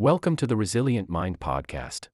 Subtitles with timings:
[0.00, 2.08] Welcome to the Resilient Mind Podcast.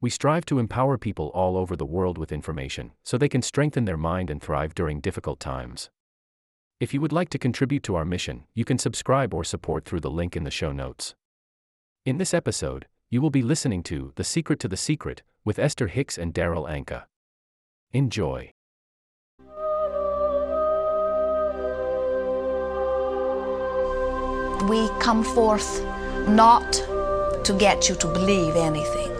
[0.00, 3.86] We strive to empower people all over the world with information so they can strengthen
[3.86, 5.90] their mind and thrive during difficult times.
[6.78, 9.98] If you would like to contribute to our mission, you can subscribe or support through
[9.98, 11.16] the link in the show notes.
[12.06, 15.88] In this episode, you will be listening to The Secret to the Secret with Esther
[15.88, 17.06] Hicks and Darryl Anka.
[17.92, 18.52] Enjoy.
[24.68, 25.84] we come forth
[26.28, 26.62] not
[27.44, 29.10] to get you to believe anything.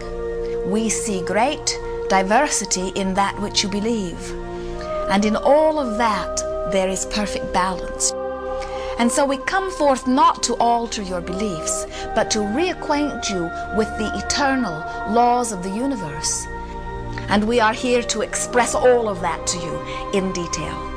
[0.69, 1.77] We see great
[2.09, 4.31] diversity in that which you believe.
[5.09, 6.37] And in all of that,
[6.71, 8.13] there is perfect balance.
[8.99, 13.43] And so we come forth not to alter your beliefs, but to reacquaint you
[13.77, 14.79] with the eternal
[15.11, 16.45] laws of the universe.
[17.29, 19.79] And we are here to express all of that to you
[20.13, 20.89] in detail.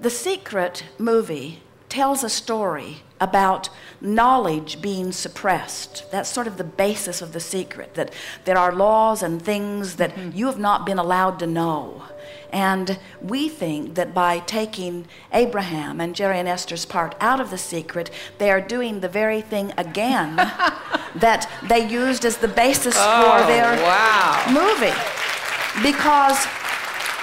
[0.00, 3.68] The Secret movie tells a story about
[4.00, 6.10] knowledge being suppressed.
[6.10, 8.12] That's sort of the basis of the secret that
[8.44, 10.36] there are laws and things that mm-hmm.
[10.36, 12.02] you have not been allowed to know.
[12.52, 17.58] And we think that by taking Abraham and Jerry and Esther's part out of the
[17.58, 20.36] secret, they are doing the very thing again
[21.16, 24.44] that they used as the basis oh, for their wow.
[24.48, 24.94] movie.
[25.82, 26.46] Because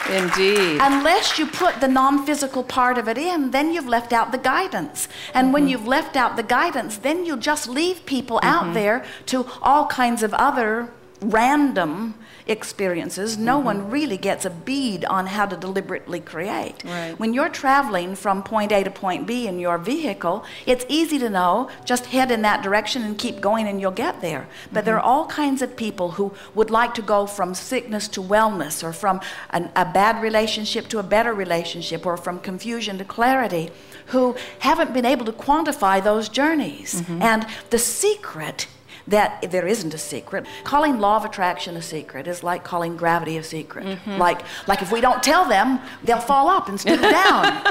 [0.09, 0.79] Indeed.
[0.81, 4.37] Unless you put the non physical part of it in, then you've left out the
[4.37, 5.07] guidance.
[5.33, 5.53] And mm-hmm.
[5.53, 8.67] when you've left out the guidance, then you'll just leave people mm-hmm.
[8.67, 12.15] out there to all kinds of other random
[12.47, 13.65] experiences, no mm-hmm.
[13.65, 16.83] one really gets a bead on how to deliberately create.
[16.83, 17.17] Right.
[17.17, 21.29] When you're traveling from point A to point B in your vehicle, it's easy to
[21.29, 24.47] know just head in that direction and keep going and you'll get there.
[24.71, 24.85] But mm-hmm.
[24.85, 28.83] there are all kinds of people who would like to go from sickness to wellness
[28.83, 29.21] or from
[29.51, 33.71] an, a bad relationship to a better relationship or from confusion to clarity
[34.07, 37.01] who haven't been able to quantify those journeys.
[37.01, 37.21] Mm-hmm.
[37.21, 38.67] And the secret
[39.07, 40.45] that there isn't a secret.
[40.63, 43.85] Calling law of attraction a secret is like calling gravity a secret.
[43.85, 44.17] Mm-hmm.
[44.17, 47.61] Like, like if we don't tell them, they'll fall up and scoot down.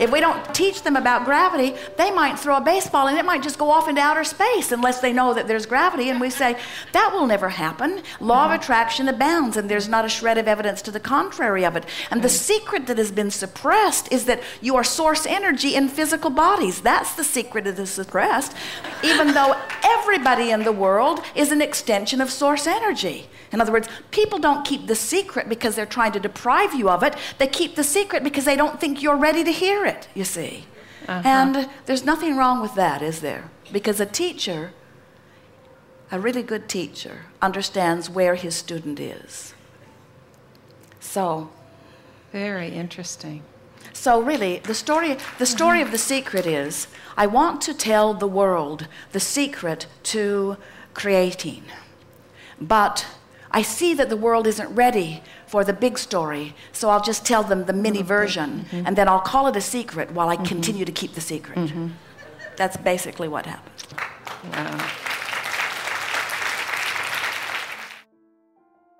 [0.00, 3.42] if we don't teach them about gravity, they might throw a baseball and it might
[3.42, 6.10] just go off into outer space unless they know that there's gravity.
[6.10, 6.56] And we say,
[6.92, 8.02] that will never happen.
[8.20, 8.54] Law mm-hmm.
[8.54, 11.84] of attraction abounds and there's not a shred of evidence to the contrary of it.
[12.10, 16.30] And the secret that has been suppressed is that you are source energy in physical
[16.30, 16.80] bodies.
[16.80, 18.54] That's the secret that is suppressed.
[19.02, 19.60] Even though
[20.12, 23.28] everybody in the world is an extension of source energy.
[23.52, 27.04] In other words, people don't keep the secret because they're trying to deprive you of
[27.04, 27.14] it.
[27.38, 30.64] They keep the secret because they don't think you're ready to hear it, you see.
[31.06, 31.22] Uh-huh.
[31.24, 33.50] And there's nothing wrong with that, is there?
[33.70, 34.72] Because a teacher,
[36.10, 39.54] a really good teacher, understands where his student is.
[40.98, 41.50] So.
[42.32, 43.44] Very interesting.
[43.92, 46.86] So really, the story, the story of the secret is
[47.16, 50.56] I want to tell the world the secret to
[50.94, 51.64] creating.
[52.60, 53.06] But
[53.50, 57.42] I see that the world isn't ready for the big story, so I'll just tell
[57.42, 58.86] them the mini version, mm-hmm.
[58.86, 60.44] and then I'll call it a secret while I mm-hmm.
[60.44, 61.58] continue to keep the secret.
[61.58, 61.88] Mm-hmm.
[62.56, 63.84] That's basically what happened.
[64.52, 64.90] Wow.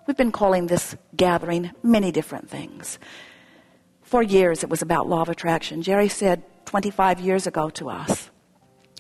[0.06, 2.98] We've been calling this gathering many different things.
[4.10, 5.82] For years, it was about law of attraction.
[5.82, 8.28] Jerry said 25 years ago to us,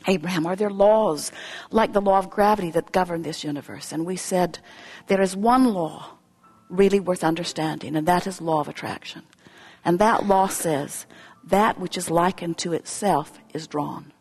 [0.06, 1.32] Abraham, are there laws
[1.72, 3.90] like the law of gravity that govern this universe?
[3.90, 4.60] And we said,
[5.08, 6.12] there is one law
[6.68, 9.22] really worth understanding, and that is law of attraction.
[9.84, 11.06] And that law says,
[11.42, 14.12] that which is likened to itself is drawn.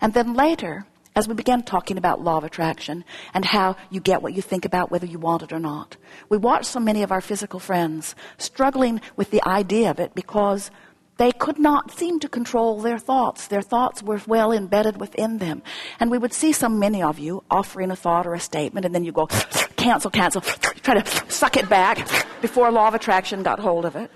[0.00, 4.22] And then later, as we began talking about law of attraction and how you get
[4.22, 5.96] what you think about whether you want it or not.
[6.28, 10.70] We watched so many of our physical friends struggling with the idea of it because
[11.18, 13.48] they could not seem to control their thoughts.
[13.48, 15.62] Their thoughts were well embedded within them.
[16.00, 18.94] And we would see so many of you offering a thought or a statement, and
[18.94, 19.26] then you go,
[19.76, 20.40] cancel, cancel,
[20.82, 21.98] try to suck it back
[22.40, 24.10] before law of attraction got hold of it.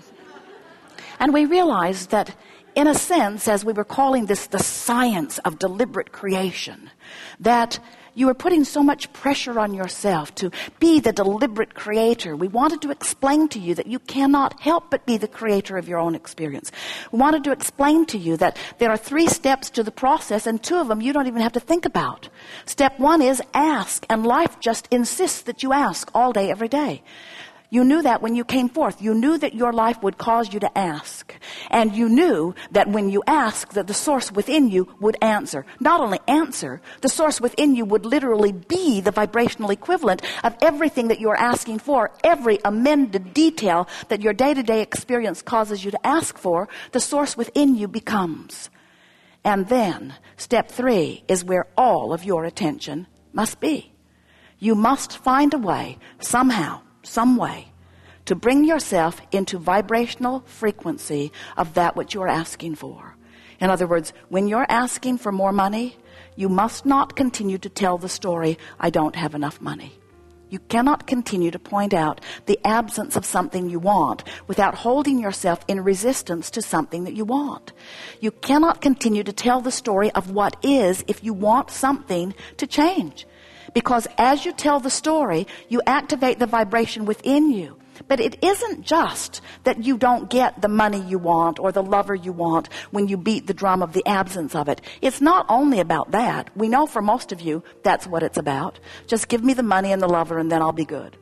[1.19, 2.35] And we realized that
[2.77, 6.91] in a sense, as we were calling this the science of deliberate creation,
[7.39, 7.79] that
[8.13, 12.35] you were putting so much pressure on yourself to be the deliberate creator.
[12.35, 15.87] We wanted to explain to you that you cannot help but be the creator of
[15.87, 16.71] your own experience.
[17.11, 20.61] We wanted to explain to you that there are three steps to the process, and
[20.61, 22.29] two of them you don't even have to think about.
[22.65, 27.01] Step one is ask, and life just insists that you ask all day, every day.
[27.69, 29.01] You knew that when you came forth.
[29.01, 31.33] You knew that your life would cause you to ask.
[31.69, 35.65] And you knew that when you asked that the source within you would answer.
[35.81, 41.09] Not only answer, the source within you would literally be the vibrational equivalent of everything
[41.09, 42.11] that you're asking for.
[42.23, 47.01] Every amended detail that your day to day experience causes you to ask for, the
[47.01, 48.69] source within you becomes.
[49.43, 53.91] And then, step three is where all of your attention must be.
[54.57, 57.71] You must find a way, somehow, some way,
[58.25, 63.15] to bring yourself into vibrational frequency of that which you're asking for.
[63.59, 65.95] In other words, when you're asking for more money,
[66.35, 69.97] you must not continue to tell the story, I don't have enough money.
[70.49, 75.59] You cannot continue to point out the absence of something you want without holding yourself
[75.67, 77.73] in resistance to something that you want.
[78.21, 82.67] You cannot continue to tell the story of what is if you want something to
[82.67, 83.25] change.
[83.73, 87.77] Because as you tell the story, you activate the vibration within you.
[88.07, 92.13] But it isn't just that you don't get the money you want or the lover
[92.13, 94.81] you want when you beat the drum of the absence of it.
[95.01, 96.55] It's not only about that.
[96.55, 98.79] We know for most of you that's what it's about.
[99.07, 101.17] Just give me the money and the lover and then I'll be good.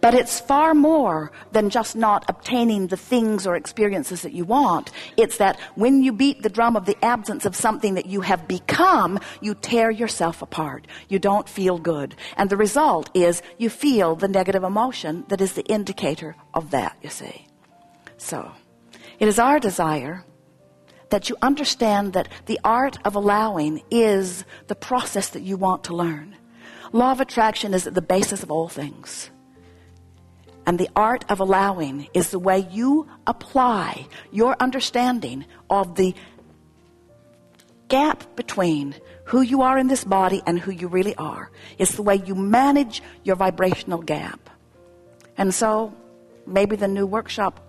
[0.00, 4.92] But it's far more than just not obtaining the things or experiences that you want.
[5.16, 8.46] It's that when you beat the drum of the absence of something that you have
[8.46, 10.86] become, you tear yourself apart.
[11.08, 12.14] You don't feel good.
[12.36, 16.96] And the result is you feel the negative emotion that is the indicator of that,
[17.02, 17.46] you see.
[18.18, 18.52] So,
[19.18, 20.24] it is our desire
[21.10, 25.96] that you understand that the art of allowing is the process that you want to
[25.96, 26.36] learn.
[26.92, 29.30] Law of attraction is at the basis of all things.
[30.68, 36.14] And the art of allowing is the way you apply your understanding of the
[37.88, 38.94] gap between
[39.24, 41.50] who you are in this body and who you really are.
[41.78, 44.50] It's the way you manage your vibrational gap.
[45.38, 45.94] And so,
[46.46, 47.60] maybe the new workshop,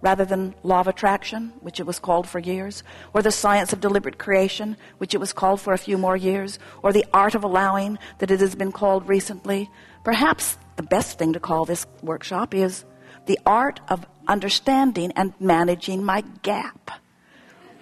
[0.00, 2.82] rather than law of attraction, which it was called for years,
[3.14, 6.58] or the science of deliberate creation, which it was called for a few more years,
[6.82, 9.70] or the art of allowing that it has been called recently,
[10.02, 12.86] perhaps the best thing to call this workshop is
[13.26, 16.90] the art of understanding and managing my gap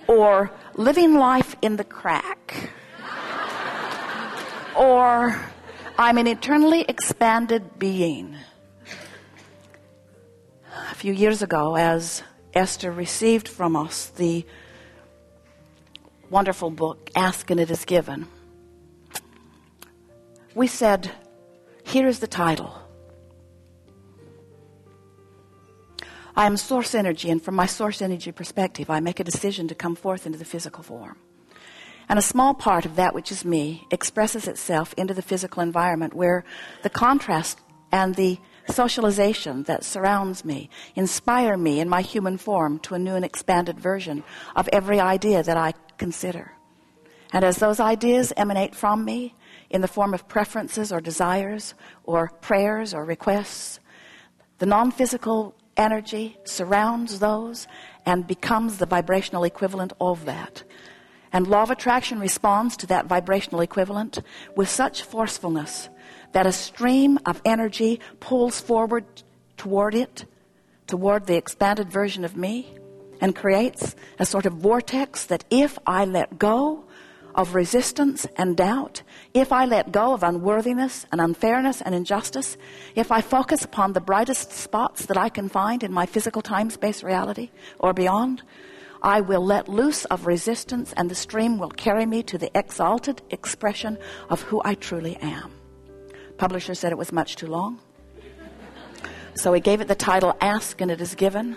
[0.09, 2.73] or living life in the crack
[4.77, 5.41] or
[5.97, 8.35] I'm an eternally expanded being.
[10.91, 14.45] A few years ago, as Esther received from us the
[16.31, 18.27] wonderful book, Ask and It Is Given,
[20.57, 21.13] we said,
[21.85, 22.78] Here is the title
[26.39, 29.75] I am source energy, and from my source energy perspective, I make a decision to
[29.75, 31.19] come forth into the physical form.
[32.09, 36.15] And a small part of that which is me expresses itself into the physical environment
[36.15, 36.45] where
[36.85, 37.59] the contrast
[37.91, 38.39] and the
[38.69, 43.81] socialization that surrounds me inspire me in my human form to a new and expanded
[43.81, 44.23] version
[44.55, 46.53] of every idea that I consider.
[47.33, 49.35] And as those ideas emanate from me
[49.71, 51.75] in the form of preferences or desires
[52.05, 53.81] or prayers or requests,
[54.59, 57.67] the non physical energy surrounds those
[58.05, 60.65] and becomes the vibrational equivalent of that.
[61.33, 64.19] And law of attraction responds to that vibrational equivalent
[64.57, 65.89] with such forcefulness
[66.33, 69.05] that a stream of energy pulls forward
[69.57, 70.25] toward it,
[70.87, 72.75] toward the expanded version of me,
[73.21, 76.85] and creates a sort of vortex that if I let go,
[77.35, 79.03] of resistance and doubt,
[79.35, 82.57] if I let go of unworthiness and unfairness and injustice,
[82.95, 86.71] if I focus upon the brightest spots that I can find in my physical time
[86.71, 88.43] space reality or beyond,
[89.03, 93.23] I will let loose of resistance and the stream will carry me to the exalted
[93.31, 95.53] expression of who I truly am.
[96.37, 97.79] Publisher said it was much too long.
[99.35, 101.57] So he gave it the title Ask and It Is Given,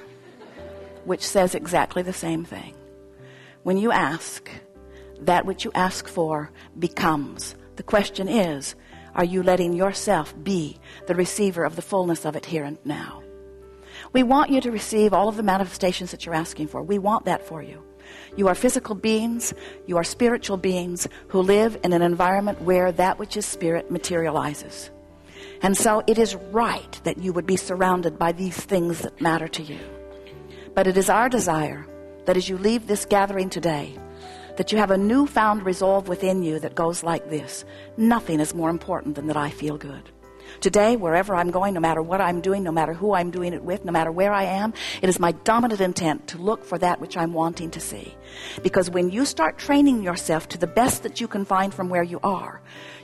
[1.05, 2.75] which says exactly the same thing.
[3.63, 4.49] When you ask,
[5.21, 7.55] that which you ask for becomes.
[7.75, 8.75] The question is,
[9.13, 13.23] are you letting yourself be the receiver of the fullness of it here and now?
[14.13, 16.81] We want you to receive all of the manifestations that you're asking for.
[16.81, 17.83] We want that for you.
[18.35, 19.53] You are physical beings,
[19.85, 24.89] you are spiritual beings who live in an environment where that which is spirit materializes.
[25.61, 29.47] And so it is right that you would be surrounded by these things that matter
[29.49, 29.79] to you.
[30.73, 31.85] But it is our desire
[32.25, 33.97] that as you leave this gathering today,
[34.61, 37.65] that you have a newfound resolve within you that goes like this
[37.97, 40.11] Nothing is more important than that I feel good.
[40.59, 43.63] Today, wherever I'm going, no matter what I'm doing, no matter who I'm doing it
[43.63, 47.01] with, no matter where I am, it is my dominant intent to look for that
[47.01, 48.13] which I'm wanting to see.
[48.61, 52.03] Because when you start training yourself to the best that you can find from where
[52.03, 52.61] you are,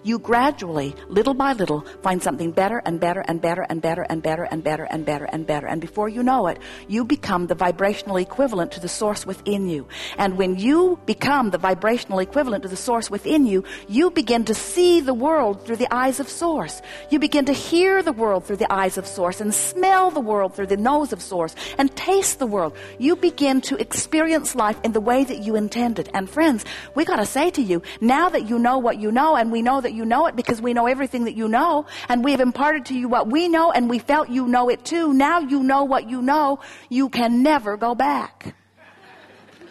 [0.07, 4.23] you gradually, little by little, find something better and better and better and better and
[4.23, 5.67] better and better and better and better.
[5.67, 9.87] And before you know it, you become the vibrational equivalent to the source within you.
[10.17, 14.53] And when you become the vibrational equivalent to the source within you, you begin to
[14.53, 16.81] see the world through the eyes of source.
[17.09, 20.55] You begin to hear the world through the eyes of source and smell the world
[20.55, 22.75] through the nose of source and taste the world.
[22.97, 26.09] You begin to experience life in the way that you intended.
[26.13, 26.63] And friends,
[26.95, 29.61] we got to say to you, now that you know what you know, and we
[29.61, 32.39] know that you know it because we know everything that you know, and we have
[32.39, 35.13] imparted to you what we know, and we felt you know it too.
[35.13, 36.59] Now you know what you know.
[36.89, 38.55] You can never go back.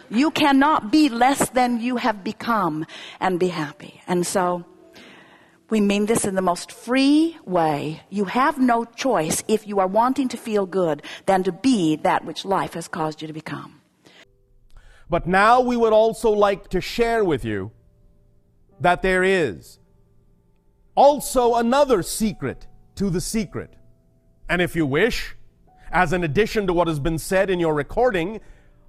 [0.09, 2.85] You cannot be less than you have become
[3.19, 4.01] and be happy.
[4.07, 4.65] And so,
[5.69, 8.01] we mean this in the most free way.
[8.09, 12.23] You have no choice if you are wanting to feel good than to be that
[12.23, 13.81] which life has caused you to become.
[15.09, 17.71] But now we would also like to share with you
[18.79, 19.79] that there is
[20.97, 23.75] also another secret to the secret.
[24.49, 25.35] And if you wish,
[25.91, 28.41] as an addition to what has been said in your recording,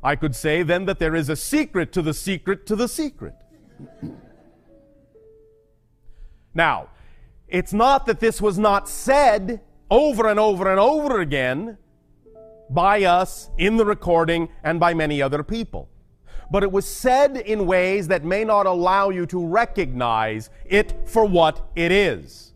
[0.02, 3.34] I could say then that there is a secret to the secret to the secret.
[6.54, 6.88] now,
[7.46, 9.60] it's not that this was not said
[9.90, 11.76] over and over and over again
[12.70, 15.88] by us in the recording and by many other people.
[16.50, 21.24] But it was said in ways that may not allow you to recognize it for
[21.24, 22.54] what it is.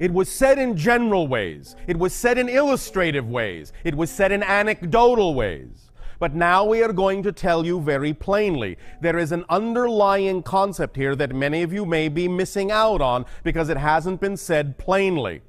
[0.00, 1.74] It was said in general ways.
[1.86, 3.72] It was said in illustrative ways.
[3.84, 5.90] It was said in anecdotal ways.
[6.20, 8.76] But now we are going to tell you very plainly.
[9.00, 13.24] There is an underlying concept here that many of you may be missing out on
[13.44, 15.42] because it hasn't been said plainly.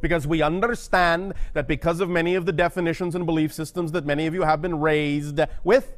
[0.00, 4.26] Because we understand that because of many of the definitions and belief systems that many
[4.26, 5.96] of you have been raised with,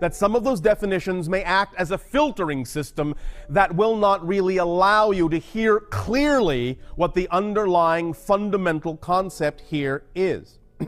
[0.00, 3.14] that some of those definitions may act as a filtering system
[3.48, 10.04] that will not really allow you to hear clearly what the underlying fundamental concept here
[10.14, 10.58] is.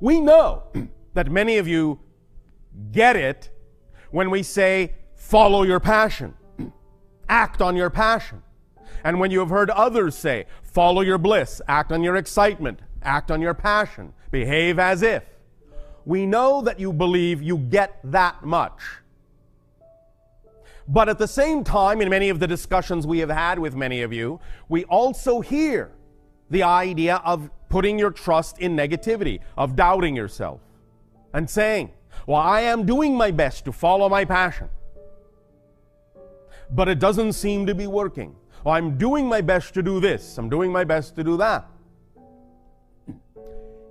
[0.00, 0.64] we know
[1.14, 1.98] that many of you
[2.92, 3.50] get it
[4.10, 6.34] when we say, follow your passion,
[7.28, 8.42] act on your passion.
[9.04, 13.30] And when you have heard others say, follow your bliss, act on your excitement, act
[13.30, 15.22] on your passion, behave as if.
[16.08, 18.80] We know that you believe you get that much.
[20.88, 24.00] But at the same time, in many of the discussions we have had with many
[24.00, 25.92] of you, we also hear
[26.48, 30.62] the idea of putting your trust in negativity, of doubting yourself
[31.34, 31.90] and saying,
[32.26, 34.70] Well, I am doing my best to follow my passion,
[36.70, 38.34] but it doesn't seem to be working.
[38.64, 41.68] Well, I'm doing my best to do this, I'm doing my best to do that.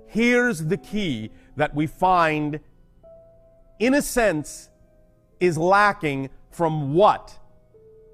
[0.08, 2.60] Here's the key that we find,
[3.80, 4.70] in a sense,
[5.40, 7.36] is lacking from what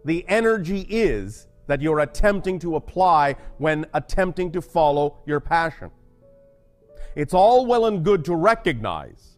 [0.05, 5.91] the energy is that you're attempting to apply when attempting to follow your passion.
[7.15, 9.37] It's all well and good to recognize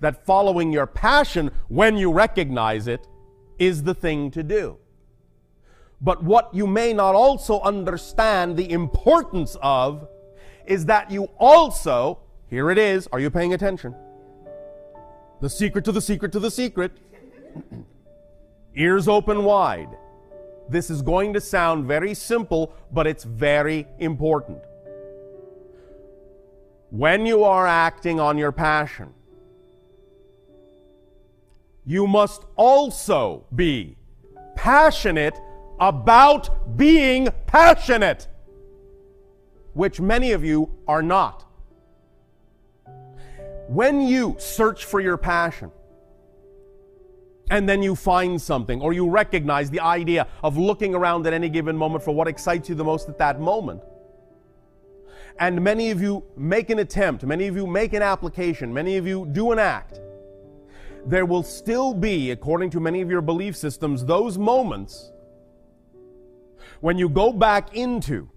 [0.00, 3.06] that following your passion, when you recognize it,
[3.58, 4.76] is the thing to do.
[6.02, 10.06] But what you may not also understand the importance of
[10.66, 13.94] is that you also, here it is, are you paying attention?
[15.40, 16.92] The secret to the secret to the secret.
[18.76, 19.96] Ears open wide.
[20.68, 24.58] This is going to sound very simple, but it's very important
[26.90, 29.12] when you are acting on your passion,
[31.84, 33.96] you must also be
[34.54, 35.34] passionate
[35.78, 38.28] about being passionate,
[39.74, 41.45] which many of you are not.
[43.68, 45.72] When you search for your passion,
[47.50, 51.48] and then you find something, or you recognize the idea of looking around at any
[51.48, 53.82] given moment for what excites you the most at that moment,
[55.38, 59.06] and many of you make an attempt, many of you make an application, many of
[59.06, 60.00] you do an act,
[61.06, 65.12] there will still be, according to many of your belief systems, those moments
[66.80, 68.28] when you go back into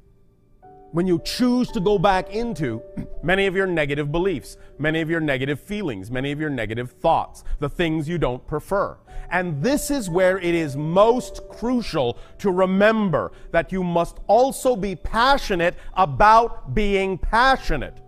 [0.91, 2.81] when you choose to go back into
[3.22, 7.43] many of your negative beliefs, many of your negative feelings, many of your negative thoughts,
[7.60, 8.98] the things you don't prefer.
[9.29, 14.96] And this is where it is most crucial to remember that you must also be
[14.96, 18.01] passionate about being passionate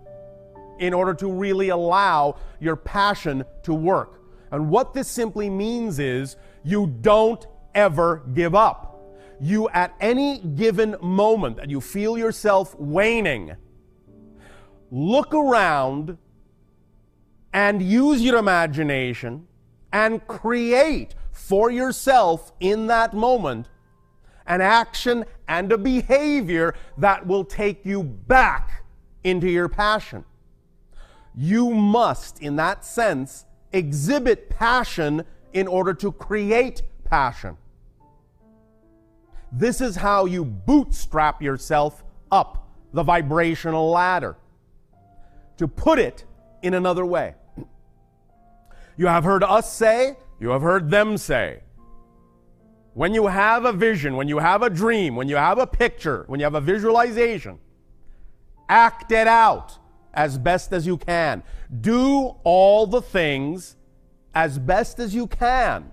[0.80, 4.20] in order to really allow your passion to work.
[4.50, 8.91] And what this simply means is you don't ever give up
[9.42, 13.52] you at any given moment that you feel yourself waning,
[14.90, 16.16] look around
[17.52, 19.46] and use your imagination
[19.92, 23.68] and create for yourself in that moment
[24.46, 28.84] an action and a behavior that will take you back
[29.24, 30.24] into your passion.
[31.34, 37.56] You must, in that sense, exhibit passion in order to create passion.
[39.52, 44.36] This is how you bootstrap yourself up the vibrational ladder.
[45.58, 46.24] To put it
[46.62, 47.34] in another way,
[48.96, 51.60] you have heard us say, you have heard them say.
[52.94, 56.24] When you have a vision, when you have a dream, when you have a picture,
[56.26, 57.58] when you have a visualization,
[58.68, 59.78] act it out
[60.14, 61.42] as best as you can.
[61.80, 63.76] Do all the things
[64.34, 65.91] as best as you can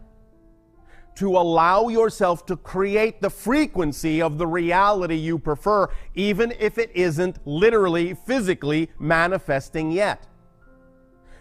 [1.20, 5.86] to allow yourself to create the frequency of the reality you prefer,
[6.16, 10.26] even if it isn't literally, physically manifesting yet.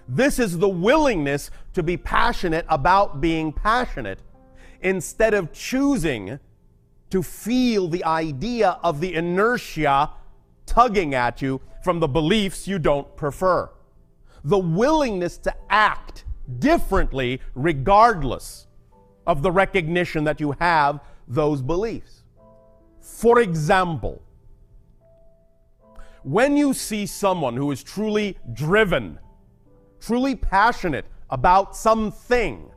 [0.09, 4.19] This is the willingness to be passionate about being passionate
[4.81, 6.41] instead of choosing
[7.11, 10.11] to feel the idea of the inertia
[10.67, 13.71] tugging at you from the beliefs you don't prefer.
[14.43, 16.25] The willingness to act
[16.59, 18.68] differently regardless
[19.29, 22.25] of the recognition that you have those beliefs.
[23.01, 24.21] For example,
[26.25, 29.21] when you see someone who is truly driven
[30.01, 32.71] truly passionate about something,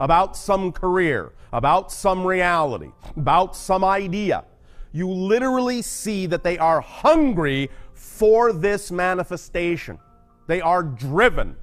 [0.00, 4.44] about some career, about some reality, about some idea,
[4.92, 9.98] you literally see that they are hungry for this manifestation.
[10.46, 11.56] They are driven.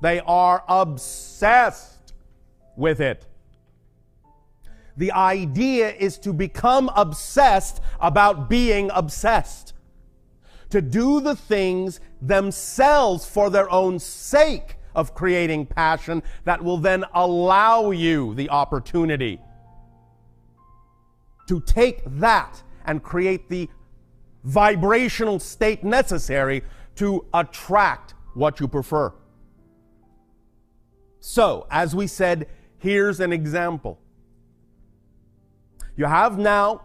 [0.00, 2.14] They are obsessed
[2.76, 3.26] with it.
[4.96, 9.72] The idea is to become obsessed about being obsessed
[10.72, 17.04] to do the things themselves for their own sake of creating passion that will then
[17.12, 19.38] allow you the opportunity
[21.46, 23.68] to take that and create the
[24.44, 26.62] vibrational state necessary
[26.96, 29.12] to attract what you prefer.
[31.20, 33.98] So, as we said, here's an example.
[35.96, 36.82] You have now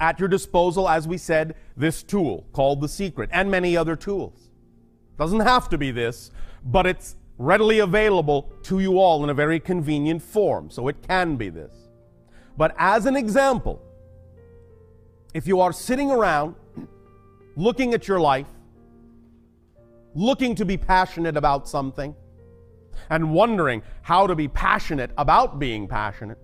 [0.00, 4.50] at your disposal, as we said, this tool called the secret and many other tools.
[5.18, 6.30] Doesn't have to be this,
[6.64, 11.36] but it's readily available to you all in a very convenient form, so it can
[11.36, 11.88] be this.
[12.56, 13.80] But as an example,
[15.34, 16.54] if you are sitting around
[17.56, 18.48] looking at your life,
[20.14, 22.14] looking to be passionate about something,
[23.10, 26.38] and wondering how to be passionate about being passionate,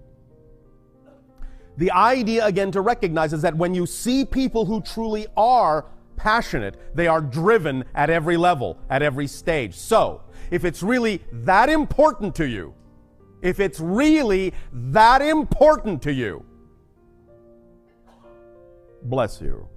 [1.78, 5.86] the idea again to recognize is that when you see people who truly are
[6.16, 9.74] passionate, they are driven at every level, at every stage.
[9.74, 12.74] So, if it's really that important to you,
[13.42, 16.44] if it's really that important to you,
[19.04, 19.68] bless you.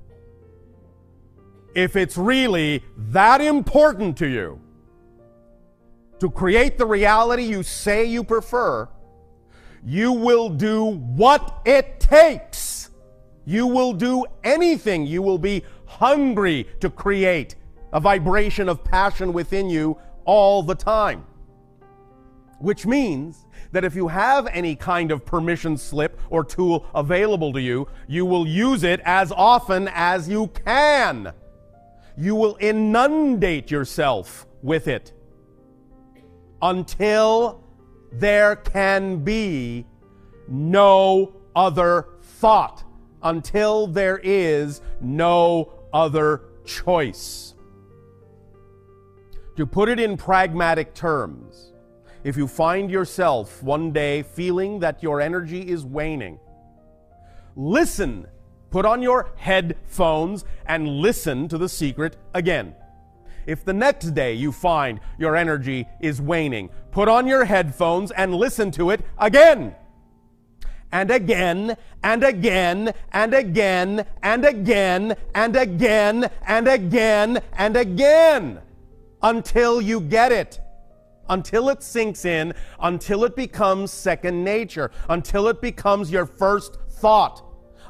[1.75, 4.59] If it's really that important to you
[6.17, 8.89] to create the reality you say you prefer,
[9.85, 12.89] you will do what it takes.
[13.45, 15.05] You will do anything.
[15.05, 17.55] You will be hungry to create
[17.93, 21.25] a vibration of passion within you all the time.
[22.59, 27.61] Which means that if you have any kind of permission slip or tool available to
[27.61, 31.33] you, you will use it as often as you can.
[32.17, 35.13] You will inundate yourself with it
[36.61, 37.60] until
[38.11, 39.85] there can be
[40.47, 42.83] no other thought
[43.23, 47.53] until there is no other choice.
[49.57, 51.73] To put it in pragmatic terms,
[52.23, 56.39] if you find yourself one day feeling that your energy is waning,
[57.55, 58.27] listen,
[58.69, 62.75] put on your headphones and listen to the secret again.
[63.45, 68.35] If the next day you find your energy is waning, put on your headphones and
[68.35, 69.75] listen to it again.
[70.91, 78.59] And again, and again, and again, and again, and again, and again, and again,
[79.21, 80.59] until you get it.
[81.29, 87.41] Until it sinks in, until it becomes second nature, until it becomes your first thought,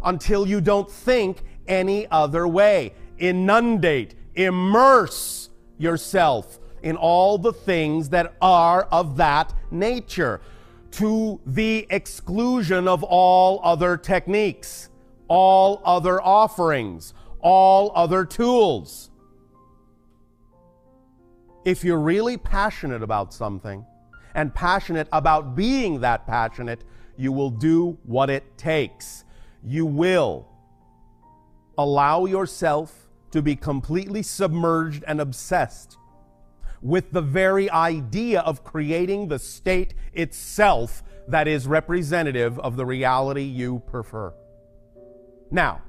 [0.04, 2.94] until you don't think any other way.
[3.18, 5.41] Inundate, immerse
[5.78, 10.42] yourself in all the things that are of that nature
[10.92, 14.90] to the exclusion of all other techniques,
[15.28, 19.10] all other offerings, all other tools.
[21.64, 23.86] If you're really passionate about something
[24.34, 26.84] and passionate about being that passionate,
[27.16, 29.24] you will do what it takes.
[29.64, 30.48] You will
[31.78, 33.01] allow yourself
[33.32, 35.98] to be completely submerged and obsessed
[36.82, 43.44] with the very idea of creating the state itself that is representative of the reality
[43.44, 44.34] you prefer.
[45.52, 45.82] Now,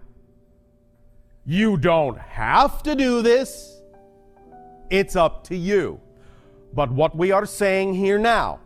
[1.45, 3.81] you don't have to do this.
[4.91, 6.01] It's up to you.
[6.75, 8.61] But what we are saying here now,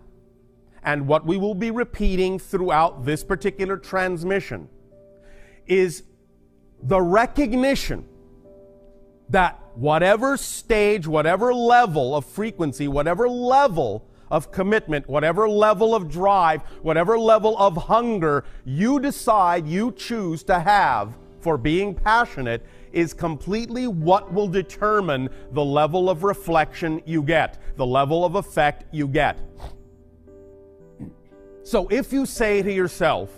[0.82, 4.68] and what we will be repeating throughout this particular transmission,
[5.66, 6.04] is
[6.82, 8.06] the recognition
[9.28, 16.62] that whatever stage, whatever level of frequency, whatever level of commitment, whatever level of drive,
[16.82, 23.86] whatever level of hunger you decide you choose to have for being passionate is completely
[23.86, 29.38] what will determine the level of reflection you get, the level of effect you get.
[31.62, 33.30] So if you say to yourself,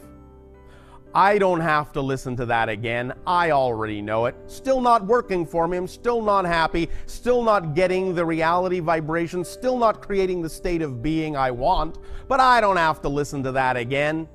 [1.15, 3.15] I don't have to listen to that again.
[3.27, 4.35] I already know it.
[4.47, 5.77] Still not working for me.
[5.77, 6.91] I'm still not happy.
[7.07, 9.45] Still not getting the reality vibration.
[9.45, 11.99] Still not creating the state of being I want.
[12.29, 14.29] But I don't have to listen to that again.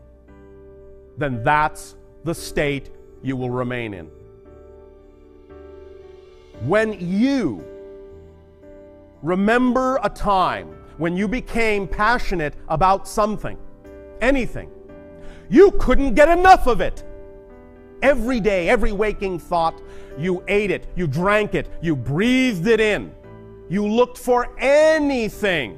[1.18, 2.90] Then that's the state
[3.22, 4.10] you will remain in.
[6.66, 7.64] When you
[9.22, 13.58] remember a time when you became passionate about something,
[14.22, 14.70] anything,
[15.50, 17.04] you couldn't get enough of it.
[18.02, 19.82] Every day, every waking thought,
[20.18, 23.14] you ate it, you drank it, you breathed it in.
[23.70, 25.78] You looked for anything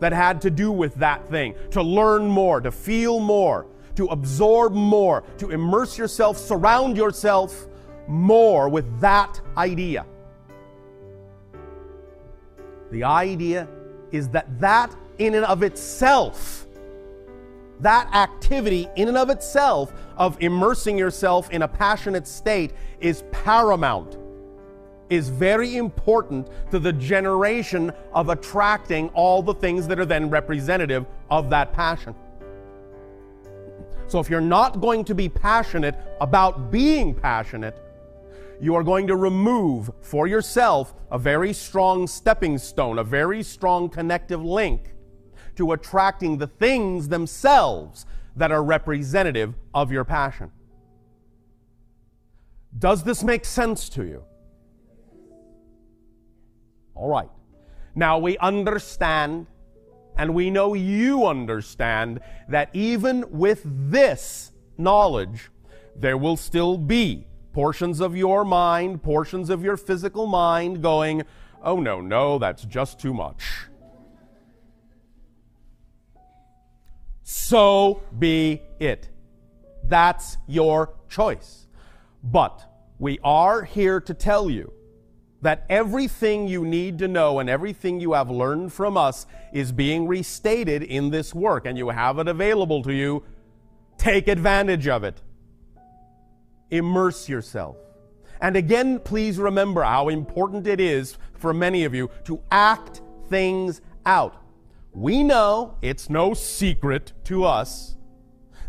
[0.00, 4.72] that had to do with that thing, to learn more, to feel more, to absorb
[4.72, 7.66] more, to immerse yourself, surround yourself
[8.06, 10.04] more with that idea.
[12.90, 13.68] The idea
[14.10, 16.61] is that that in and of itself
[17.82, 24.18] that activity, in and of itself, of immersing yourself in a passionate state, is paramount,
[25.10, 31.06] is very important to the generation of attracting all the things that are then representative
[31.30, 32.14] of that passion.
[34.06, 37.78] So, if you're not going to be passionate about being passionate,
[38.60, 43.88] you are going to remove for yourself a very strong stepping stone, a very strong
[43.88, 44.92] connective link
[45.56, 50.50] to attracting the things themselves that are representative of your passion.
[52.78, 54.24] Does this make sense to you?
[56.94, 57.28] All right.
[57.94, 59.46] Now we understand,
[60.16, 65.50] and we know you understand, that even with this knowledge,
[65.94, 71.22] there will still be portions of your mind, portions of your physical mind going,
[71.62, 73.42] oh no, no, that's just too much.
[77.22, 79.08] So be it.
[79.84, 81.66] That's your choice.
[82.22, 82.62] But
[82.98, 84.72] we are here to tell you
[85.42, 90.06] that everything you need to know and everything you have learned from us is being
[90.06, 93.24] restated in this work, and you have it available to you.
[93.98, 95.20] Take advantage of it.
[96.70, 97.76] Immerse yourself.
[98.40, 103.80] And again, please remember how important it is for many of you to act things
[104.06, 104.41] out.
[104.92, 107.96] We know it's no secret to us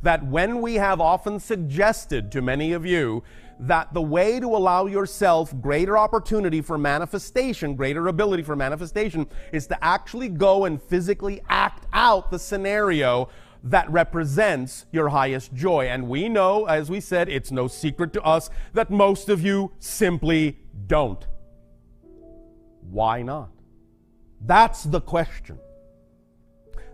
[0.03, 3.23] that when we have often suggested to many of you
[3.59, 9.67] that the way to allow yourself greater opportunity for manifestation, greater ability for manifestation, is
[9.67, 13.29] to actually go and physically act out the scenario
[13.63, 15.87] that represents your highest joy.
[15.87, 19.71] And we know, as we said, it's no secret to us that most of you
[19.79, 21.25] simply don't.
[22.89, 23.51] Why not?
[24.41, 25.59] That's the question.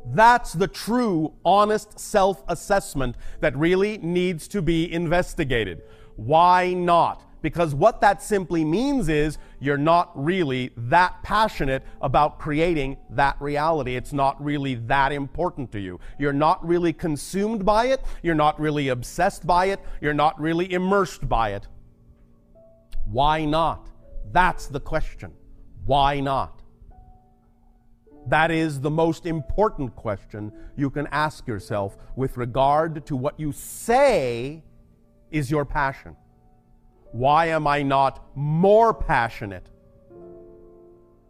[0.05, 5.81] That's the true, honest self assessment that really needs to be investigated.
[6.15, 7.23] Why not?
[7.41, 13.95] Because what that simply means is you're not really that passionate about creating that reality.
[13.95, 15.99] It's not really that important to you.
[16.17, 18.03] You're not really consumed by it.
[18.23, 19.79] You're not really obsessed by it.
[20.01, 21.67] You're not really immersed by it.
[23.05, 23.89] Why not?
[24.31, 25.31] That's the question.
[25.85, 26.58] Why not?
[28.29, 33.51] That is the most important question you can ask yourself with regard to what you
[33.51, 34.63] say
[35.31, 36.15] is your passion.
[37.11, 39.71] Why am I not more passionate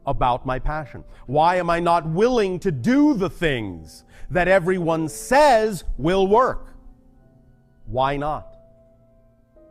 [0.05, 1.05] about my passion?
[1.25, 6.75] Why am I not willing to do the things that everyone says will work?
[7.85, 8.57] Why not?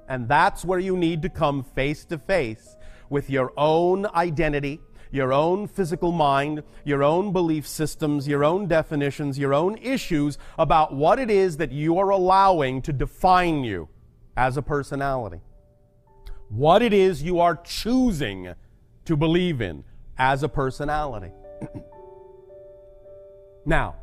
[0.08, 2.76] And that's where you need to come face to face
[3.10, 9.38] with your own identity your own physical mind, your own belief systems, your own definitions,
[9.38, 13.88] your own issues about what it is that you are allowing to define you
[14.36, 15.40] as a personality.
[16.48, 18.54] What it is you are choosing
[19.04, 19.84] to believe in
[20.18, 21.32] as a personality.
[23.66, 23.96] now,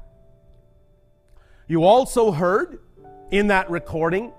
[1.68, 2.80] you also heard
[3.32, 4.32] in that recording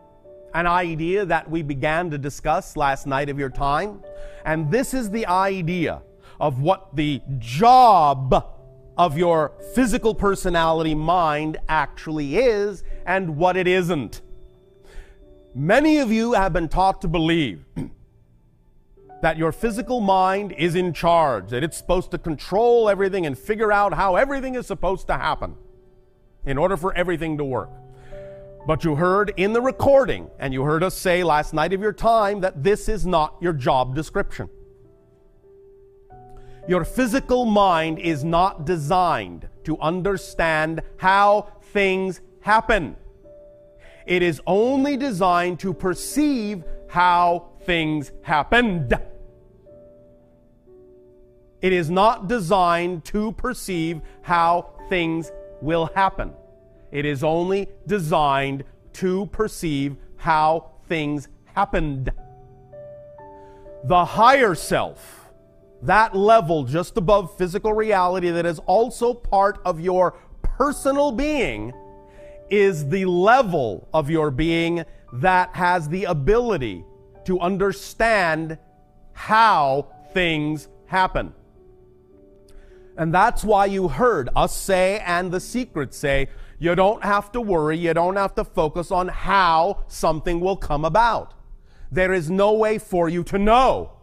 [0.55, 4.03] an idea that we began to discuss last night of your time.
[4.45, 6.03] And this is the idea
[6.41, 8.53] of what the job
[8.97, 14.23] of your physical personality mind actually is and what it isn't.
[15.55, 17.65] Many of you have been taught to believe
[19.23, 23.73] that your physical mind is in charge, that it's supposed to control everything and figure
[23.73, 25.57] out how everything is supposed to happen
[26.45, 27.71] in order for everything to work.
[28.67, 31.93] But you heard in the recording, and you heard us say last night of your
[31.93, 34.49] time, that this is not your job description.
[36.69, 42.97] Your physical mind is not designed to understand how things happen.
[44.07, 48.99] It is only designed to perceive how things happened.
[51.61, 56.33] It is not designed to perceive how things will happen.
[56.93, 62.11] It is only designed to perceive how things happened.
[63.85, 65.26] The higher self,
[65.83, 70.13] that level just above physical reality that is also part of your
[70.43, 71.73] personal being,
[72.49, 76.85] is the level of your being that has the ability
[77.25, 78.59] to understand
[79.13, 81.33] how things happen.
[82.97, 87.41] And that's why you heard us say and the secret say, you don't have to
[87.41, 91.35] worry, you don't have to focus on how something will come about.
[91.91, 93.96] There is no way for you to know.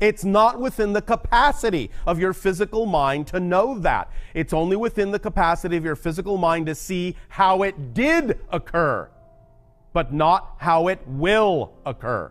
[0.00, 4.10] It's not within the capacity of your physical mind to know that.
[4.32, 9.10] It's only within the capacity of your physical mind to see how it did occur,
[9.92, 12.30] but not how it will occur.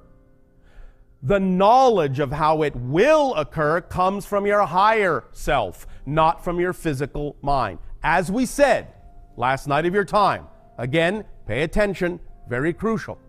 [1.23, 6.73] The knowledge of how it will occur comes from your higher self, not from your
[6.73, 7.80] physical mind.
[8.01, 8.93] As we said
[9.36, 13.19] last night of your time, again, pay attention, very crucial.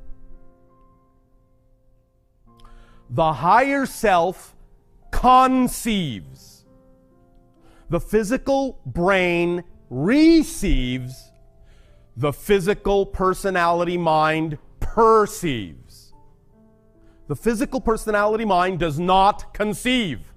[3.11, 4.55] The higher self
[5.11, 6.67] conceives.
[7.91, 11.33] The physical brain receives.
[12.17, 16.13] The physical personality mind perceives.
[17.29, 20.33] The physical personality mind does not conceive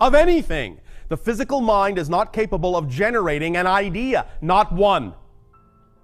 [0.00, 0.80] of anything.
[1.08, 5.14] The physical mind is not capable of generating an idea, not one.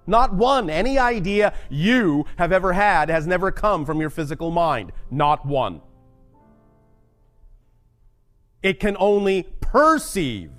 [0.05, 0.69] Not one.
[0.69, 4.91] Any idea you have ever had has never come from your physical mind.
[5.11, 5.81] Not one.
[8.63, 10.51] It can only perceive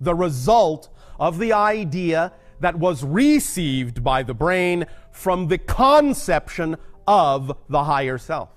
[0.00, 0.88] the result
[1.18, 8.18] of the idea that was received by the brain from the conception of the higher
[8.18, 8.53] self.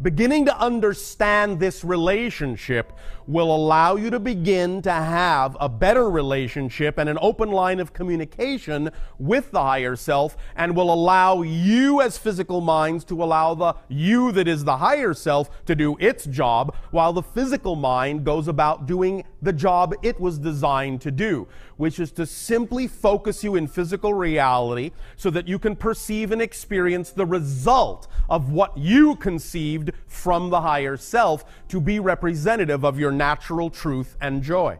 [0.00, 2.92] Beginning to understand this relationship
[3.26, 7.92] will allow you to begin to have a better relationship and an open line of
[7.92, 13.74] communication with the higher self and will allow you as physical minds to allow the
[13.88, 18.46] you that is the higher self to do its job while the physical mind goes
[18.46, 23.56] about doing the job it was designed to do, which is to simply focus you
[23.56, 29.16] in physical reality so that you can perceive and experience the result of what you
[29.16, 34.78] conceived from the higher self to be representative of your natural truth and joy.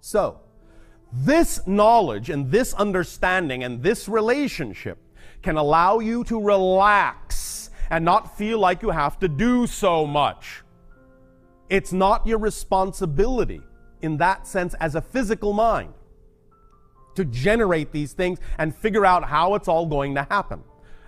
[0.00, 0.40] So,
[1.12, 4.98] this knowledge and this understanding and this relationship
[5.42, 10.62] can allow you to relax and not feel like you have to do so much.
[11.68, 13.60] It's not your responsibility
[14.02, 15.92] in that sense as a physical mind
[17.14, 20.62] to generate these things and figure out how it's all going to happen.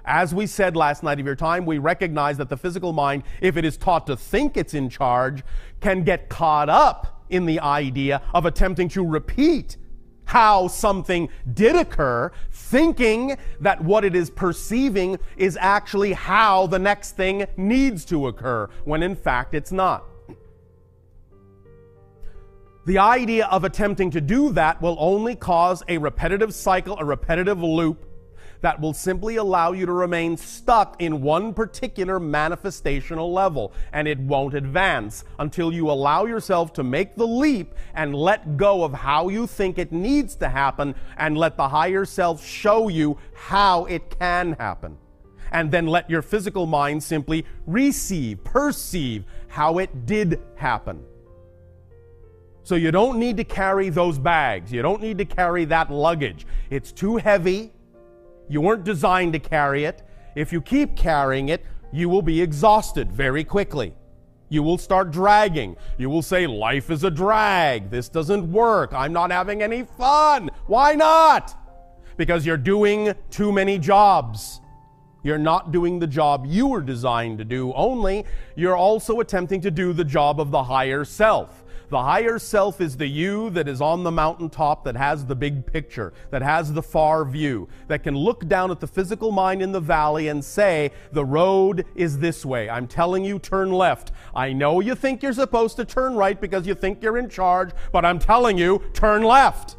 [0.04, 3.56] As we said last night of your time, we recognize that the physical mind, if
[3.56, 5.44] it is taught to think it's in charge,
[5.80, 9.76] can get caught up in the idea of attempting to repeat
[10.24, 17.16] how something did occur, thinking that what it is perceiving is actually how the next
[17.16, 20.04] thing needs to occur, when in fact it's not.
[22.86, 27.62] The idea of attempting to do that will only cause a repetitive cycle, a repetitive
[27.62, 28.06] loop
[28.62, 34.18] that will simply allow you to remain stuck in one particular manifestational level, and it
[34.18, 39.28] won't advance until you allow yourself to make the leap and let go of how
[39.28, 44.18] you think it needs to happen and let the higher self show you how it
[44.18, 44.96] can happen.
[45.52, 51.04] And then let your physical mind simply receive, perceive how it did happen.
[52.62, 54.72] So you don't need to carry those bags.
[54.72, 56.46] You don't need to carry that luggage.
[56.70, 57.72] It's too heavy.
[58.48, 60.02] You weren't designed to carry it.
[60.36, 63.94] If you keep carrying it, you will be exhausted very quickly.
[64.48, 65.76] You will start dragging.
[65.98, 67.90] You will say, Life is a drag.
[67.90, 68.92] This doesn't work.
[68.92, 70.50] I'm not having any fun.
[70.66, 71.56] Why not?
[72.20, 74.60] because you're doing too many jobs.
[75.22, 79.70] You're not doing the job you were designed to do only, you're also attempting to
[79.70, 81.64] do the job of the higher self.
[81.90, 85.66] The higher self is the you that is on the mountaintop, that has the big
[85.66, 89.72] picture, that has the far view, that can look down at the physical mind in
[89.72, 92.70] the valley and say, The road is this way.
[92.70, 94.12] I'm telling you, turn left.
[94.36, 97.70] I know you think you're supposed to turn right because you think you're in charge,
[97.90, 99.76] but I'm telling you, turn left.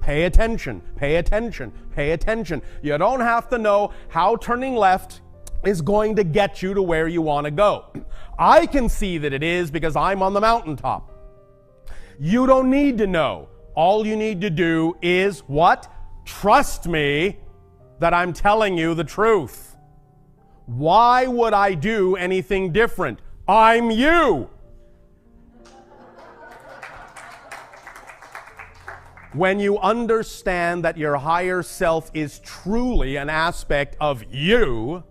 [0.00, 2.62] Pay attention, pay attention, pay attention.
[2.80, 5.20] You don't have to know how turning left
[5.64, 7.92] is going to get you to where you want to go.
[8.38, 11.09] I can see that it is because I'm on the mountaintop.
[12.22, 13.48] You don't need to know.
[13.74, 15.90] All you need to do is what?
[16.26, 17.38] Trust me
[17.98, 19.74] that I'm telling you the truth.
[20.66, 23.20] Why would I do anything different?
[23.48, 24.50] I'm you.
[29.32, 35.04] When you understand that your higher self is truly an aspect of you,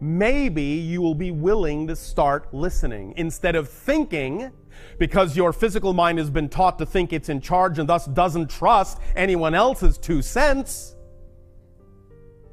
[0.00, 4.50] maybe you will be willing to start listening instead of thinking
[4.98, 8.50] because your physical mind has been taught to think it's in charge and thus doesn't
[8.50, 10.96] trust anyone else's two cents.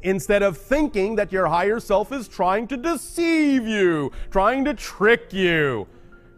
[0.04, 5.32] Instead of thinking that your higher self is trying to deceive you, trying to trick
[5.32, 5.88] you.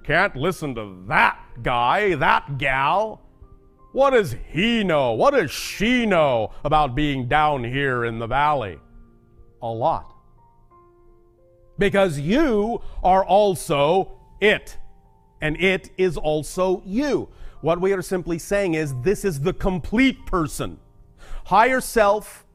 [0.04, 3.22] Can't listen to that guy, that gal.
[3.94, 5.14] What does he know?
[5.14, 8.80] What does she know about being down here in the valley?
[9.62, 10.13] A lot.
[11.78, 14.78] Because you are also it
[15.42, 17.30] and it is also you.
[17.62, 20.80] What we are simply saying is this is the complete person.
[21.46, 22.46] Higher self,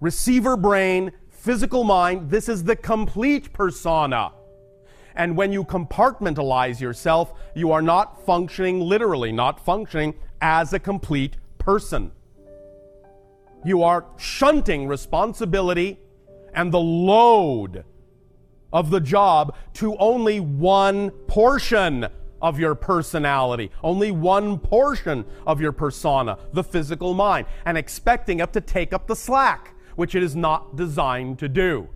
[0.00, 4.32] receiver brain, physical mind, this is the complete persona.
[5.14, 11.36] And when you compartmentalize yourself, you are not functioning literally, not functioning as a complete
[11.58, 12.12] person.
[13.64, 15.98] You are shunting responsibility
[16.54, 17.84] and the load
[18.72, 22.06] of the job to only one portion
[22.42, 28.52] of your personality, only one portion of your persona, the physical mind, and expecting it
[28.52, 31.88] to take up the slack, which it is not designed to do.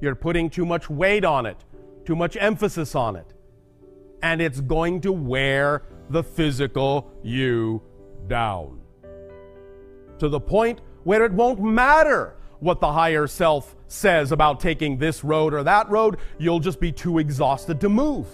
[0.00, 1.56] You're putting too much weight on it,
[2.04, 3.32] too much emphasis on it,
[4.22, 7.82] and it's going to wear the physical you
[8.28, 8.80] down.
[10.18, 15.22] To the point where it won't matter what the higher self says about taking this
[15.22, 18.26] road or that road, you'll just be too exhausted to move.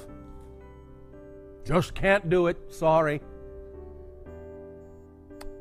[1.65, 3.21] Just can't do it, sorry.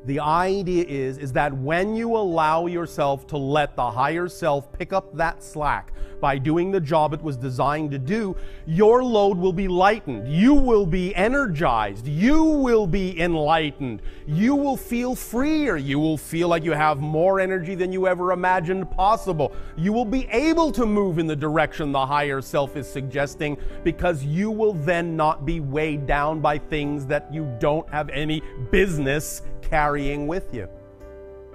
[0.04, 4.92] The idea is, is that when you allow yourself to let the higher self pick
[4.92, 8.36] up that slack by doing the job it was designed to do,
[8.66, 10.32] your load will be lightened.
[10.32, 12.06] You will be energized.
[12.06, 14.02] You will be enlightened.
[14.26, 15.76] You will feel freer.
[15.76, 19.52] You will feel like you have more energy than you ever imagined possible.
[19.76, 24.24] You will be able to move in the direction the higher self is suggesting because
[24.24, 29.42] you will then not be weighed down by things that you don't have any business
[29.62, 29.91] carrying
[30.26, 30.68] with you.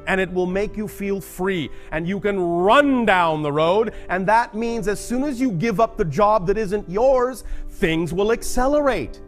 [0.07, 3.93] And it will make you feel free, and you can run down the road.
[4.07, 8.13] And that means as soon as you give up the job that isn't yours, things
[8.13, 9.19] will accelerate.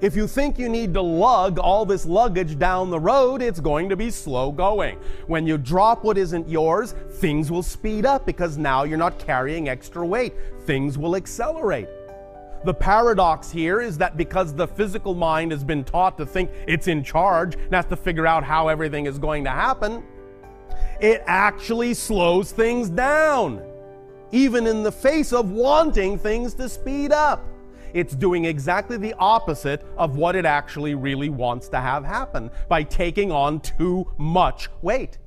[0.00, 3.88] If you think you need to lug all this luggage down the road, it's going
[3.88, 4.98] to be slow going.
[5.28, 9.68] When you drop what isn't yours, things will speed up because now you're not carrying
[9.68, 10.34] extra weight.
[10.66, 11.88] Things will accelerate.
[12.64, 16.88] The paradox here is that because the physical mind has been taught to think it's
[16.88, 20.02] in charge and has to figure out how everything is going to happen,
[20.98, 23.62] it actually slows things down,
[24.32, 27.44] even in the face of wanting things to speed up.
[27.92, 32.82] It's doing exactly the opposite of what it actually really wants to have happen by
[32.82, 35.18] taking on too much weight.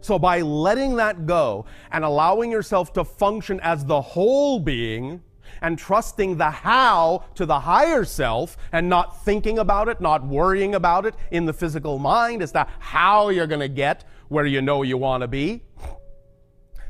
[0.00, 5.22] So, by letting that go and allowing yourself to function as the whole being,
[5.60, 10.74] and trusting the how to the higher self and not thinking about it, not worrying
[10.74, 14.60] about it in the physical mind as to how you're going to get where you
[14.60, 15.62] know you want to be,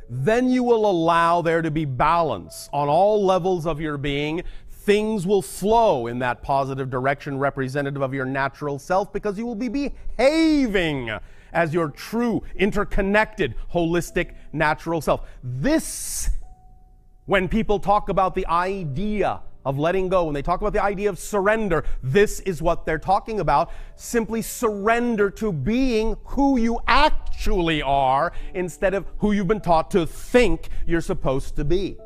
[0.09, 4.43] then you will allow there to be balance on all levels of your being.
[4.70, 9.57] Things will flow in that positive direction representative of your natural self because you will
[9.57, 11.11] be behaving
[11.53, 15.26] as your true, interconnected, holistic, natural self.
[15.43, 16.30] This
[17.27, 21.11] when people talk about the idea of letting go, when they talk about the idea
[21.11, 23.70] of surrender, this is what they're talking about.
[23.97, 30.07] Simply surrender to being who you actually are instead of who you've been taught to
[30.07, 31.97] think you're supposed to be.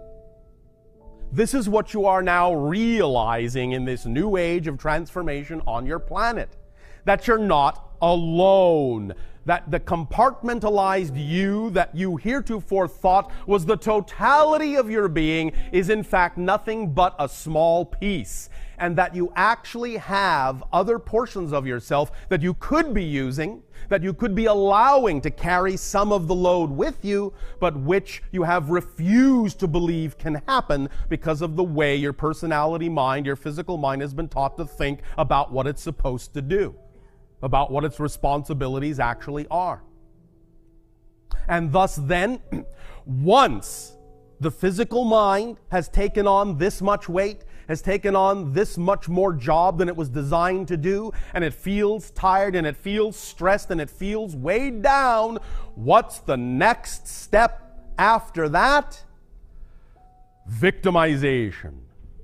[1.32, 5.98] This is what you are now realizing in this new age of transformation on your
[5.98, 6.56] planet.
[7.04, 9.14] That you're not alone.
[9.46, 15.90] That the compartmentalized you that you heretofore thought was the totality of your being is
[15.90, 18.48] in fact nothing but a small piece.
[18.78, 24.02] And that you actually have other portions of yourself that you could be using, that
[24.02, 28.42] you could be allowing to carry some of the load with you, but which you
[28.42, 33.76] have refused to believe can happen because of the way your personality mind, your physical
[33.76, 36.74] mind has been taught to think about what it's supposed to do
[37.42, 39.82] about what its responsibilities actually are.
[41.48, 42.40] And thus, then,
[43.06, 43.96] once
[44.40, 49.32] the physical mind has taken on this much weight, has taken on this much more
[49.32, 53.70] job than it was designed to do, and it feels tired and it feels stressed
[53.70, 55.38] and it feels weighed down,
[55.74, 59.04] what's the next step after that?
[60.50, 61.74] Victimization,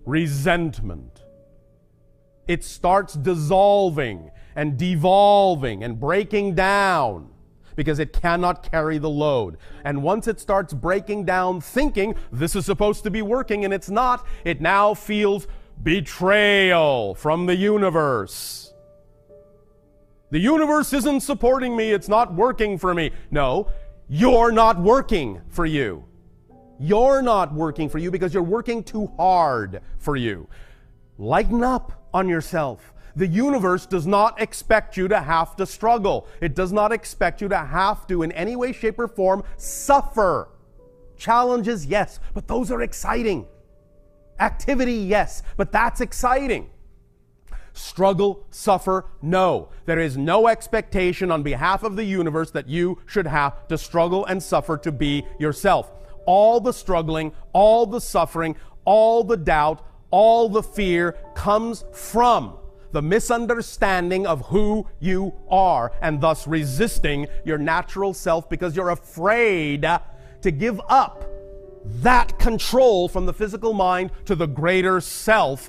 [0.05, 1.23] resentment.
[2.49, 7.29] It starts dissolving and devolving and breaking down
[7.77, 9.59] because it cannot carry the load.
[9.85, 13.91] And once it starts breaking down, thinking this is supposed to be working and it's
[13.91, 15.47] not, it now feels
[15.83, 18.73] betrayal from the universe.
[20.31, 23.13] The universe isn't supporting me, it's not working for me.
[23.31, 23.71] No,
[24.09, 26.05] you're not working for you.
[26.79, 30.49] You're not working for you because you're working too hard for you.
[31.19, 32.93] Lighten up on yourself.
[33.17, 36.29] The universe does not expect you to have to struggle.
[36.43, 40.51] It does not expect you to have to, in any way, shape, or form, suffer.
[41.17, 43.47] Challenges, yes, but those are exciting.
[44.39, 46.69] Activity, yes, but that's exciting.
[47.73, 49.71] Struggle, suffer, no.
[49.87, 54.27] There is no expectation on behalf of the universe that you should have to struggle
[54.27, 55.91] and suffer to be yourself.
[56.27, 62.59] All the struggling, all the suffering, all the doubt, all the fear comes from
[62.97, 69.83] the misunderstanding of who you are and thus resisting your natural self because you're afraid
[70.41, 71.23] to give up
[71.85, 75.69] that control from the physical mind to the greater self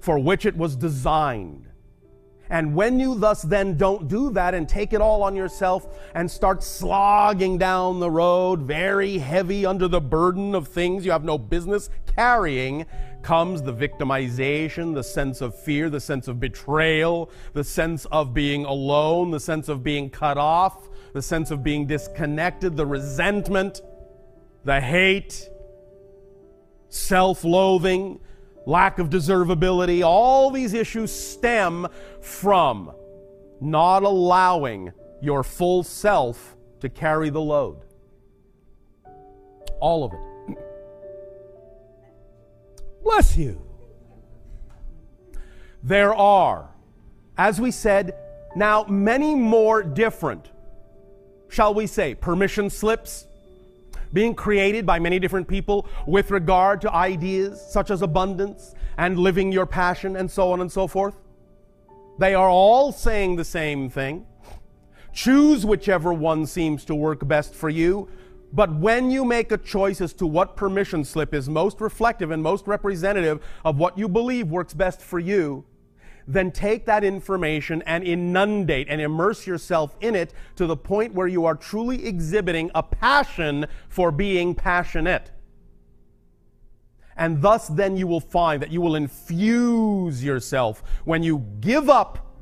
[0.00, 1.68] for which it was designed.
[2.52, 6.30] And when you thus then don't do that and take it all on yourself and
[6.30, 11.38] start slogging down the road, very heavy under the burden of things you have no
[11.38, 12.84] business carrying,
[13.22, 18.66] comes the victimization, the sense of fear, the sense of betrayal, the sense of being
[18.66, 23.80] alone, the sense of being cut off, the sense of being disconnected, the resentment,
[24.64, 25.48] the hate,
[26.90, 28.20] self loathing,
[28.66, 30.04] lack of deservability.
[30.04, 31.88] All these issues stem
[32.20, 32.92] from
[33.60, 37.84] not allowing your full self to carry the load.
[39.80, 40.58] All of it.
[43.02, 43.60] Bless you.
[45.82, 46.70] There are,
[47.36, 48.14] as we said,
[48.54, 50.50] now many more different,
[51.48, 53.26] shall we say, permission slips
[54.12, 59.52] being created by many different people with regard to ideas such as abundance and living
[59.52, 61.14] your passion and so on and so forth.
[62.18, 64.26] They are all saying the same thing.
[65.12, 68.08] Choose whichever one seems to work best for you,
[68.52, 72.42] but when you make a choice as to what permission slip is most reflective and
[72.42, 75.64] most representative of what you believe works best for you,
[76.26, 81.26] then take that information and inundate and immerse yourself in it to the point where
[81.26, 85.30] you are truly exhibiting a passion for being passionate.
[87.16, 92.32] And thus, then you will find that you will infuse yourself when you give up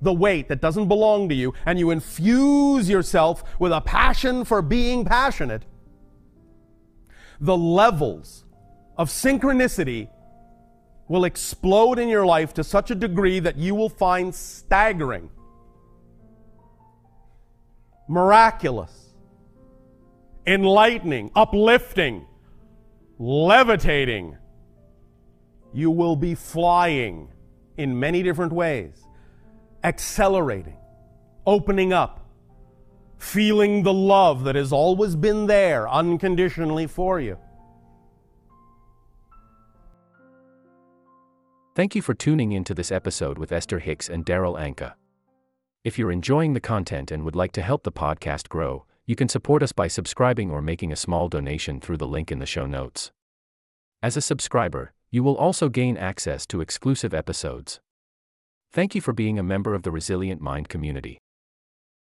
[0.00, 4.60] the weight that doesn't belong to you and you infuse yourself with a passion for
[4.60, 5.64] being passionate,
[7.40, 8.44] the levels
[8.96, 10.08] of synchronicity
[11.12, 15.28] will explode in your life to such a degree that you will find staggering,
[18.08, 19.12] miraculous,
[20.46, 22.26] enlightening, uplifting,
[23.18, 24.38] levitating.
[25.74, 27.28] You will be flying
[27.76, 29.04] in many different ways
[29.84, 30.78] accelerating,
[31.46, 32.26] opening up,
[33.18, 37.36] feeling the love that has always been there unconditionally for you.
[41.74, 44.92] Thank you for tuning in to this episode with Esther Hicks and Darryl Anka.
[45.84, 49.26] If you're enjoying the content and would like to help the podcast grow, you can
[49.26, 52.66] support us by subscribing or making a small donation through the link in the show
[52.66, 53.10] notes.
[54.02, 57.80] As a subscriber, you will also gain access to exclusive episodes.
[58.70, 61.21] Thank you for being a member of the Resilient Mind community.